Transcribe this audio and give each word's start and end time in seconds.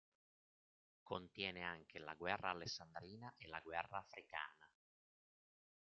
Contiene 1.03 1.61
anche 1.61 1.99
La 1.99 2.15
guerra 2.15 2.49
alessandrina 2.49 3.31
e 3.37 3.47
La 3.47 3.59
guerra 3.59 3.99
africana. 3.99 4.67